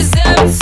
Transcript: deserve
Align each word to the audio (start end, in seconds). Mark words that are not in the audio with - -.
deserve 0.00 0.59